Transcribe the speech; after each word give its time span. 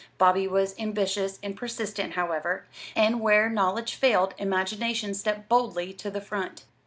Bobby 0.17 0.47
was 0.47 0.73
ambitious 0.79 1.37
and 1.43 1.55
persistent, 1.55 2.13
however, 2.13 2.65
and 2.95 3.21
where 3.21 3.51
knowledge 3.51 3.93
failed, 3.93 4.33
imagination 4.39 5.13
stepped 5.13 5.47
boldly 5.47 5.93
to 5.93 6.09
the 6.09 6.19
front. 6.21 6.63